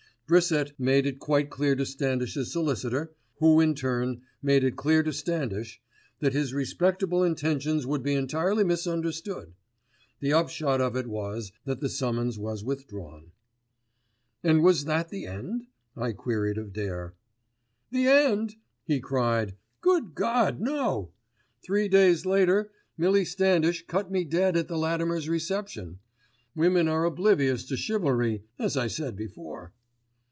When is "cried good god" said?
19.01-20.61